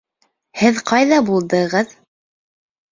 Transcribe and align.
Һеҙ 0.61 0.81
ҡайҙа 0.93 1.21
булдығыҙ? 1.31 1.97